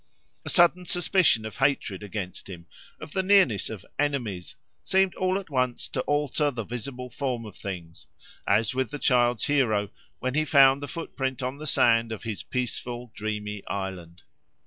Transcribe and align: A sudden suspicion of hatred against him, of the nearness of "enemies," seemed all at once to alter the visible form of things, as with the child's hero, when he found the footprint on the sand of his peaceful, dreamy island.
A 0.43 0.49
sudden 0.49 0.87
suspicion 0.87 1.45
of 1.45 1.57
hatred 1.57 2.01
against 2.01 2.49
him, 2.49 2.65
of 2.99 3.11
the 3.11 3.21
nearness 3.21 3.69
of 3.69 3.85
"enemies," 3.99 4.55
seemed 4.83 5.13
all 5.13 5.37
at 5.37 5.51
once 5.51 5.87
to 5.89 6.01
alter 6.01 6.49
the 6.49 6.63
visible 6.63 7.11
form 7.11 7.45
of 7.45 7.55
things, 7.55 8.07
as 8.47 8.73
with 8.73 8.89
the 8.89 8.97
child's 8.97 9.43
hero, 9.43 9.89
when 10.17 10.33
he 10.33 10.43
found 10.43 10.81
the 10.81 10.87
footprint 10.87 11.43
on 11.43 11.57
the 11.57 11.67
sand 11.67 12.11
of 12.11 12.23
his 12.23 12.41
peaceful, 12.41 13.11
dreamy 13.13 13.61
island. 13.67 14.23